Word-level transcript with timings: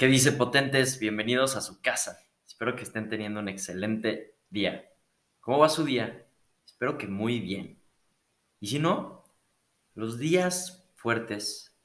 ¿Qué 0.00 0.06
dice 0.06 0.32
potentes? 0.32 0.98
Bienvenidos 0.98 1.56
a 1.56 1.60
su 1.60 1.82
casa. 1.82 2.24
Espero 2.46 2.74
que 2.74 2.84
estén 2.84 3.10
teniendo 3.10 3.38
un 3.38 3.50
excelente 3.50 4.34
día. 4.48 4.88
¿Cómo 5.40 5.58
va 5.58 5.68
su 5.68 5.84
día? 5.84 6.26
Espero 6.64 6.96
que 6.96 7.06
muy 7.06 7.38
bien. 7.38 7.82
Y 8.60 8.68
si 8.68 8.78
no, 8.78 9.24
los 9.94 10.18
días 10.18 10.90
fuertes, 10.94 11.76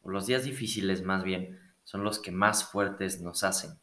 o 0.00 0.08
los 0.08 0.26
días 0.26 0.44
difíciles 0.44 1.02
más 1.02 1.24
bien, 1.24 1.60
son 1.84 2.04
los 2.04 2.18
que 2.18 2.32
más 2.32 2.64
fuertes 2.64 3.20
nos 3.20 3.44
hacen. 3.44 3.78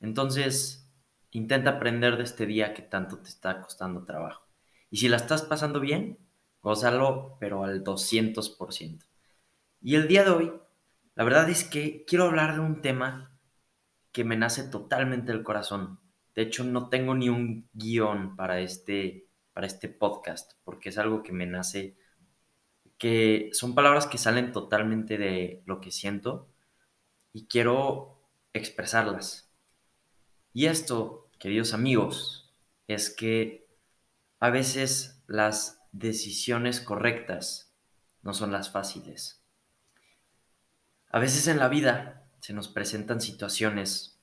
Entonces, 0.00 0.92
intenta 1.30 1.70
aprender 1.70 2.18
de 2.18 2.24
este 2.24 2.44
día 2.44 2.74
que 2.74 2.82
tanto 2.82 3.20
te 3.20 3.30
está 3.30 3.62
costando 3.62 4.04
trabajo. 4.04 4.46
Y 4.90 4.98
si 4.98 5.08
la 5.08 5.16
estás 5.16 5.40
pasando 5.44 5.80
bien, 5.80 6.18
gózalo, 6.60 7.38
pero 7.40 7.64
al 7.64 7.82
200%. 7.82 9.06
Y 9.80 9.94
el 9.94 10.08
día 10.08 10.24
de 10.24 10.30
hoy 10.30 10.52
la 11.14 11.24
verdad 11.24 11.48
es 11.48 11.64
que 11.64 12.04
quiero 12.06 12.24
hablar 12.24 12.54
de 12.54 12.60
un 12.60 12.82
tema 12.82 13.38
que 14.12 14.24
me 14.24 14.36
nace 14.36 14.64
totalmente 14.64 15.32
del 15.32 15.44
corazón. 15.44 16.00
De 16.34 16.42
hecho, 16.42 16.64
no 16.64 16.88
tengo 16.88 17.14
ni 17.14 17.28
un 17.28 17.68
guion 17.72 18.36
para 18.36 18.60
este, 18.60 19.28
para 19.52 19.66
este 19.66 19.88
podcast, 19.88 20.52
porque 20.64 20.88
es 20.88 20.98
algo 20.98 21.22
que 21.22 21.32
me 21.32 21.46
nace, 21.46 21.96
que 22.98 23.50
son 23.52 23.74
palabras 23.74 24.06
que 24.06 24.18
salen 24.18 24.52
totalmente 24.52 25.18
de 25.18 25.62
lo 25.66 25.80
que 25.80 25.92
siento 25.92 26.48
y 27.32 27.46
quiero 27.46 28.22
expresarlas. 28.52 29.52
Y 30.52 30.66
esto, 30.66 31.30
queridos 31.38 31.74
amigos, 31.74 32.52
es 32.88 33.10
que 33.10 33.68
a 34.40 34.50
veces 34.50 35.22
las 35.26 35.80
decisiones 35.92 36.80
correctas 36.80 37.72
no 38.22 38.34
son 38.34 38.52
las 38.52 38.70
fáciles. 38.70 39.43
A 41.14 41.20
veces 41.20 41.46
en 41.46 41.60
la 41.60 41.68
vida 41.68 42.24
se 42.40 42.52
nos 42.52 42.66
presentan 42.66 43.20
situaciones 43.20 44.18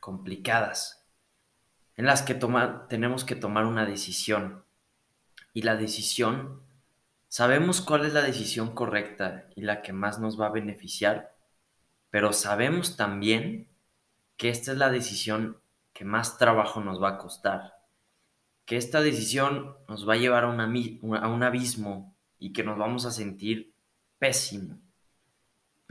complicadas 0.00 1.04
en 1.94 2.06
las 2.06 2.22
que 2.22 2.34
tenemos 2.88 3.24
que 3.26 3.36
tomar 3.36 3.66
una 3.66 3.84
decisión. 3.84 4.64
Y 5.52 5.60
la 5.60 5.76
decisión, 5.76 6.62
sabemos 7.28 7.82
cuál 7.82 8.06
es 8.06 8.14
la 8.14 8.22
decisión 8.22 8.74
correcta 8.74 9.44
y 9.56 9.60
la 9.60 9.82
que 9.82 9.92
más 9.92 10.20
nos 10.20 10.40
va 10.40 10.46
a 10.46 10.52
beneficiar, 10.52 11.36
pero 12.08 12.32
sabemos 12.32 12.96
también 12.96 13.68
que 14.38 14.48
esta 14.48 14.72
es 14.72 14.78
la 14.78 14.88
decisión 14.88 15.60
que 15.92 16.06
más 16.06 16.38
trabajo 16.38 16.80
nos 16.80 17.02
va 17.02 17.10
a 17.10 17.18
costar, 17.18 17.74
que 18.64 18.78
esta 18.78 19.02
decisión 19.02 19.76
nos 19.86 20.08
va 20.08 20.14
a 20.14 20.16
llevar 20.16 20.44
a, 20.44 20.48
a 20.48 21.28
un 21.28 21.42
abismo 21.42 22.16
y 22.38 22.54
que 22.54 22.64
nos 22.64 22.78
vamos 22.78 23.04
a 23.04 23.10
sentir 23.10 23.74
pésimo. 24.18 24.80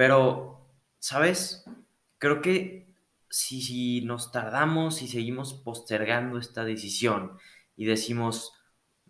Pero, 0.01 0.67
¿sabes? 0.97 1.63
Creo 2.17 2.41
que 2.41 2.91
si, 3.29 4.01
nos 4.01 4.31
tardamos 4.31 5.03
y 5.03 5.07
seguimos 5.07 5.53
postergando 5.53 6.39
esta 6.39 6.63
decisión 6.63 7.37
y 7.75 7.85
decimos, 7.85 8.51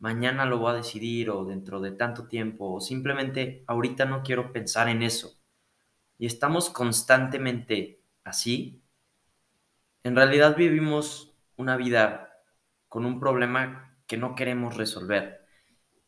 mañana 0.01 0.43
lo 0.43 0.59
voy 0.59 0.71
a 0.71 0.75
decidir 0.75 1.29
o 1.29 1.45
dentro 1.45 1.79
de 1.79 1.93
tanto 1.93 2.27
tiempo 2.27 2.73
o 2.73 2.81
simplemente 2.81 3.63
ahorita 3.67 4.03
no 4.03 4.21
quiero 4.21 4.51
pensar 4.51 4.89
en 4.89 5.01
eso 5.01 5.39
y 6.17 6.25
estamos 6.25 6.69
constantemente 6.69 8.03
así, 8.25 8.83
en 10.03 10.17
realidad 10.17 10.57
vivimos 10.57 11.37
una 11.55 11.77
vida 11.77 12.33
con 12.89 13.05
un 13.05 13.17
problema 13.21 13.97
que 14.07 14.17
no 14.17 14.35
queremos 14.35 14.75
resolver. 14.75 15.45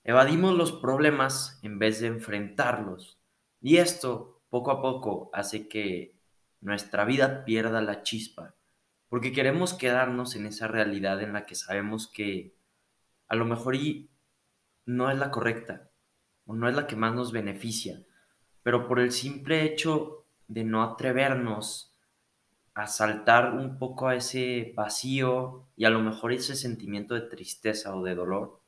Evadimos 0.03 0.57
los 0.57 0.73
problemas 0.73 1.57
en 1.63 1.79
vez 1.79 2.01
de 2.01 2.07
enfrentarlos. 2.07 3.17
Y 3.61 3.77
esto 3.77 4.32
poco 4.53 4.69
a 4.69 4.83
poco 4.83 5.31
hace 5.33 5.67
que 5.67 6.13
nuestra 6.61 7.05
vida 7.05 7.43
pierda 7.43 7.81
la 7.81 8.03
chispa, 8.03 8.53
porque 9.09 9.31
queremos 9.31 9.73
quedarnos 9.73 10.35
en 10.35 10.45
esa 10.45 10.67
realidad 10.67 11.23
en 11.23 11.33
la 11.33 11.47
que 11.47 11.55
sabemos 11.55 12.05
que 12.05 12.53
a 13.27 13.35
lo 13.35 13.45
mejor 13.45 13.75
no 14.85 15.09
es 15.09 15.17
la 15.17 15.31
correcta 15.31 15.89
o 16.45 16.53
no 16.53 16.69
es 16.69 16.75
la 16.75 16.85
que 16.85 16.95
más 16.95 17.15
nos 17.15 17.31
beneficia, 17.31 18.03
pero 18.61 18.87
por 18.87 18.99
el 18.99 19.11
simple 19.11 19.63
hecho 19.63 20.27
de 20.47 20.63
no 20.63 20.83
atrevernos 20.83 21.97
a 22.75 22.85
saltar 22.85 23.55
un 23.55 23.79
poco 23.79 24.07
a 24.07 24.15
ese 24.15 24.71
vacío 24.75 25.65
y 25.75 25.85
a 25.85 25.89
lo 25.89 25.99
mejor 25.99 26.31
ese 26.31 26.55
sentimiento 26.55 27.15
de 27.15 27.21
tristeza 27.21 27.95
o 27.95 28.03
de 28.03 28.13
dolor, 28.13 28.61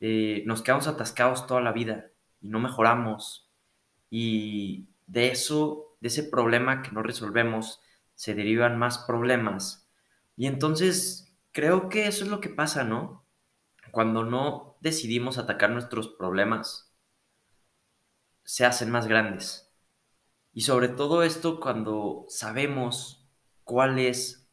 eh, 0.00 0.42
nos 0.46 0.62
quedamos 0.62 0.86
atascados 0.86 1.46
toda 1.46 1.60
la 1.60 1.72
vida 1.72 2.06
y 2.40 2.48
no 2.48 2.60
mejoramos 2.60 3.49
y 4.10 4.88
de 5.06 5.30
eso, 5.30 5.96
de 6.00 6.08
ese 6.08 6.24
problema 6.24 6.82
que 6.82 6.90
no 6.90 7.02
resolvemos, 7.02 7.80
se 8.14 8.34
derivan 8.34 8.78
más 8.78 8.98
problemas. 8.98 9.88
Y 10.36 10.46
entonces 10.46 11.34
creo 11.52 11.88
que 11.88 12.06
eso 12.06 12.24
es 12.24 12.30
lo 12.30 12.40
que 12.40 12.50
pasa, 12.50 12.84
¿no? 12.84 13.24
Cuando 13.92 14.24
no 14.24 14.76
decidimos 14.80 15.38
atacar 15.38 15.70
nuestros 15.70 16.08
problemas, 16.08 16.92
se 18.44 18.66
hacen 18.66 18.90
más 18.90 19.06
grandes. 19.06 19.72
Y 20.52 20.62
sobre 20.62 20.88
todo 20.88 21.22
esto 21.22 21.60
cuando 21.60 22.26
sabemos 22.28 23.28
cuál 23.64 23.98
es 23.98 24.48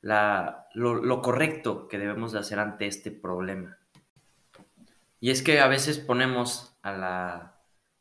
la, 0.00 0.66
lo, 0.74 1.22
correcto 1.22 1.88
que 1.88 1.98
debemos 1.98 2.32
de 2.32 2.38
hacer 2.38 2.58
ante 2.58 2.86
este 2.86 3.10
problema. 3.10 3.78
Y 5.20 5.30
es 5.30 5.42
que 5.42 5.60
a 5.60 5.68
veces 5.68 5.98
ponemos 5.98 6.76
a 6.82 6.92
la 6.92 7.51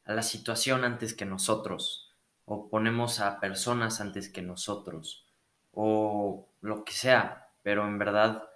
a 0.06 0.13
la 0.13 0.23
situación 0.23 0.84
antes 0.84 1.13
que 1.13 1.25
nosotros, 1.25 2.13
o 2.45 2.69
ponemos 2.69 3.19
a 3.19 3.39
personas 3.39 4.01
antes 4.01 4.29
que 4.29 4.41
nosotros, 4.41 5.25
o 5.72 6.50
lo 6.62 6.84
que 6.84 6.94
sea, 6.94 7.50
pero 7.63 7.88
en 7.88 7.97
verdad 7.97 8.50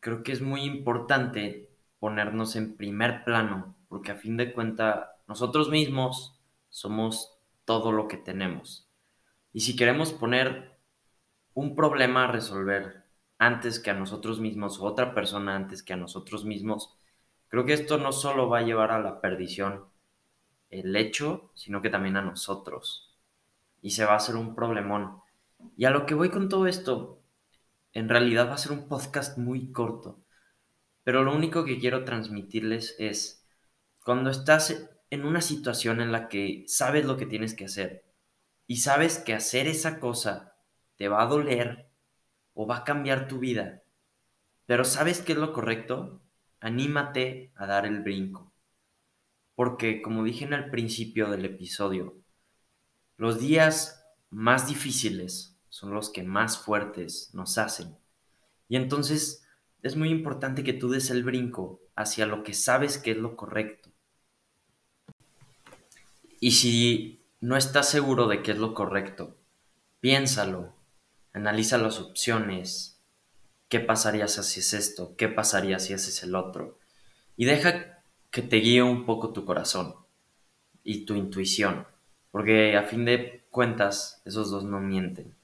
creo 0.00 0.22
que 0.22 0.32
es 0.32 0.40
muy 0.40 0.62
importante 0.62 1.68
ponernos 1.98 2.56
en 2.56 2.76
primer 2.76 3.24
plano, 3.24 3.76
porque 3.88 4.12
a 4.12 4.16
fin 4.16 4.36
de 4.36 4.52
cuentas 4.52 5.08
nosotros 5.26 5.70
mismos 5.70 6.38
somos 6.68 7.36
todo 7.64 7.92
lo 7.92 8.08
que 8.08 8.16
tenemos. 8.16 8.88
Y 9.52 9.60
si 9.60 9.76
queremos 9.76 10.12
poner 10.12 10.78
un 11.54 11.74
problema 11.74 12.24
a 12.24 12.32
resolver 12.32 13.04
antes 13.38 13.80
que 13.80 13.90
a 13.90 13.94
nosotros 13.94 14.40
mismos 14.40 14.78
o 14.78 14.84
otra 14.84 15.14
persona 15.14 15.56
antes 15.56 15.82
que 15.82 15.92
a 15.92 15.96
nosotros 15.96 16.44
mismos, 16.44 16.96
creo 17.48 17.64
que 17.64 17.72
esto 17.72 17.98
no 17.98 18.12
solo 18.12 18.48
va 18.48 18.58
a 18.58 18.62
llevar 18.62 18.90
a 18.90 19.00
la 19.00 19.20
perdición 19.20 19.84
el 20.70 20.94
hecho, 20.96 21.50
sino 21.54 21.82
que 21.82 21.90
también 21.90 22.16
a 22.16 22.22
nosotros. 22.22 23.14
Y 23.80 23.90
se 23.90 24.04
va 24.04 24.12
a 24.12 24.16
hacer 24.16 24.36
un 24.36 24.54
problemón. 24.54 25.20
Y 25.76 25.84
a 25.84 25.90
lo 25.90 26.06
que 26.06 26.14
voy 26.14 26.30
con 26.30 26.48
todo 26.48 26.66
esto, 26.66 27.22
en 27.92 28.08
realidad 28.08 28.48
va 28.48 28.54
a 28.54 28.58
ser 28.58 28.72
un 28.72 28.88
podcast 28.88 29.38
muy 29.38 29.72
corto. 29.72 30.20
Pero 31.04 31.22
lo 31.22 31.34
único 31.34 31.64
que 31.64 31.78
quiero 31.78 32.04
transmitirles 32.04 32.96
es, 32.98 33.46
cuando 34.04 34.30
estás 34.30 34.90
en 35.10 35.24
una 35.24 35.40
situación 35.40 36.00
en 36.00 36.12
la 36.12 36.28
que 36.28 36.64
sabes 36.66 37.06
lo 37.06 37.16
que 37.16 37.26
tienes 37.26 37.54
que 37.54 37.66
hacer 37.66 38.04
y 38.66 38.78
sabes 38.78 39.18
que 39.18 39.34
hacer 39.34 39.68
esa 39.68 40.00
cosa 40.00 40.56
te 40.96 41.08
va 41.08 41.22
a 41.22 41.26
doler 41.26 41.88
o 42.54 42.66
va 42.66 42.78
a 42.78 42.84
cambiar 42.84 43.28
tu 43.28 43.38
vida, 43.38 43.82
pero 44.66 44.84
sabes 44.84 45.20
que 45.20 45.32
es 45.32 45.38
lo 45.38 45.52
correcto, 45.52 46.22
anímate 46.60 47.52
a 47.54 47.66
dar 47.66 47.86
el 47.86 48.02
brinco 48.02 48.52
porque 49.56 50.02
como 50.02 50.22
dije 50.22 50.44
en 50.44 50.52
el 50.52 50.70
principio 50.70 51.28
del 51.28 51.44
episodio, 51.46 52.14
los 53.16 53.40
días 53.40 54.06
más 54.30 54.68
difíciles 54.68 55.58
son 55.70 55.92
los 55.92 56.10
que 56.10 56.22
más 56.22 56.58
fuertes 56.58 57.30
nos 57.32 57.58
hacen. 57.58 57.96
Y 58.68 58.76
entonces 58.76 59.46
es 59.82 59.96
muy 59.96 60.10
importante 60.10 60.62
que 60.62 60.74
tú 60.74 60.90
des 60.90 61.10
el 61.10 61.24
brinco 61.24 61.80
hacia 61.96 62.26
lo 62.26 62.42
que 62.42 62.52
sabes 62.52 62.98
que 62.98 63.12
es 63.12 63.16
lo 63.16 63.34
correcto. 63.34 63.90
Y 66.38 66.52
si 66.52 67.24
no 67.40 67.56
estás 67.56 67.88
seguro 67.88 68.28
de 68.28 68.42
qué 68.42 68.52
es 68.52 68.58
lo 68.58 68.74
correcto, 68.74 69.38
piénsalo, 70.00 70.74
analiza 71.32 71.78
las 71.78 71.98
opciones, 71.98 73.00
qué 73.68 73.80
pasaría 73.80 74.28
si 74.28 74.40
haces 74.40 74.74
esto, 74.74 75.16
qué 75.16 75.28
pasaría 75.28 75.78
si 75.78 75.94
haces 75.94 76.22
el 76.22 76.34
otro, 76.34 76.78
y 77.36 77.46
deja 77.46 77.95
que 78.36 78.42
te 78.42 78.56
guíe 78.56 78.82
un 78.82 79.06
poco 79.06 79.32
tu 79.32 79.46
corazón 79.46 79.94
y 80.84 81.06
tu 81.06 81.14
intuición, 81.14 81.86
porque 82.30 82.76
a 82.76 82.82
fin 82.82 83.06
de 83.06 83.46
cuentas 83.50 84.20
esos 84.26 84.50
dos 84.50 84.62
no 84.62 84.78
mienten. 84.78 85.34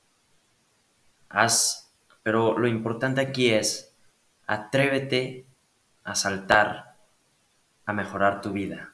Haz, 1.31 1.91
pero 2.23 2.59
lo 2.59 2.69
importante 2.69 3.23
aquí 3.23 3.49
es 3.49 3.95
atrévete 4.47 5.47
a 6.05 6.15
saltar, 6.15 6.99
a 7.87 7.95
mejorar 7.95 8.43
tu 8.43 8.53
vida, 8.53 8.93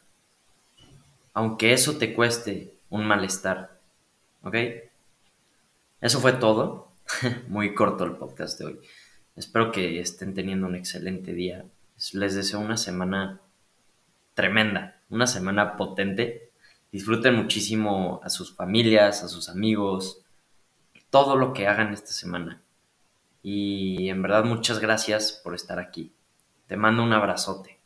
aunque 1.35 1.73
eso 1.73 1.99
te 1.99 2.15
cueste 2.15 2.77
un 2.91 3.05
malestar, 3.05 3.81
¿ok? 4.45 4.55
Eso 6.01 6.21
fue 6.21 6.35
todo, 6.35 6.93
muy 7.49 7.75
corto 7.75 8.05
el 8.05 8.13
podcast 8.13 8.61
de 8.61 8.65
hoy. 8.65 8.81
Espero 9.35 9.73
que 9.73 9.99
estén 9.99 10.35
teniendo 10.35 10.69
un 10.69 10.77
excelente 10.77 11.33
día. 11.33 11.65
Les 12.13 12.37
deseo 12.37 12.61
una 12.61 12.77
semana 12.77 13.41
tremenda, 14.39 15.01
una 15.11 15.27
semana 15.27 15.77
potente. 15.77 16.53
Disfruten 16.93 17.35
muchísimo 17.35 18.21
a 18.23 18.31
sus 18.31 18.55
familias, 18.55 19.25
a 19.25 19.29
sus 19.29 19.49
amigos. 19.49 20.23
todo 21.11 21.35
lo 21.35 21.53
que 21.53 21.67
hagan 21.67 21.93
esta 21.93 22.13
semana. 22.13 22.63
Y 23.43 24.11
en 24.11 24.23
verdad 24.23 24.45
muchas 24.45 24.79
gracias 24.79 25.33
por 25.43 25.57
estar 25.57 25.81
aquí. 25.81 26.13
Te 26.69 26.77
mando 26.77 27.03
un 27.03 27.13
abrazote. 27.13 27.78